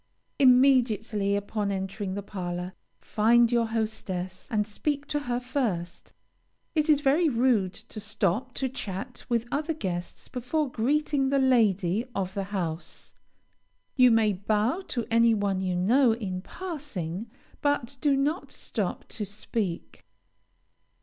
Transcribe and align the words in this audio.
Immediately 0.39 1.35
upon 1.35 1.71
entering 1.71 2.15
the 2.15 2.23
parlor 2.23 2.73
find 2.97 3.51
your 3.51 3.67
hostess, 3.67 4.47
and 4.49 4.65
speak 4.65 5.05
to 5.05 5.19
her 5.19 5.39
first. 5.39 6.11
It 6.73 6.89
is 6.89 7.01
very 7.01 7.29
rude 7.29 7.75
to 7.75 7.99
stop 7.99 8.55
to 8.55 8.67
chat 8.67 9.23
with 9.29 9.45
other 9.51 9.75
guests 9.75 10.27
before 10.27 10.71
greeting 10.71 11.29
the 11.29 11.37
lady 11.37 12.05
of 12.15 12.33
the 12.33 12.45
house. 12.45 13.13
You 13.95 14.09
may 14.09 14.33
bow 14.33 14.81
to 14.87 15.05
any 15.11 15.35
one 15.35 15.61
you 15.61 15.75
know, 15.75 16.13
in 16.13 16.41
passing, 16.41 17.29
but 17.61 17.97
do 18.01 18.17
not 18.17 18.51
stop 18.51 19.07
to 19.09 19.23
speak. 19.23 20.03